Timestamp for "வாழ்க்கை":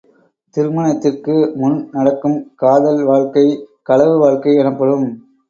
3.03-3.45, 4.19-4.55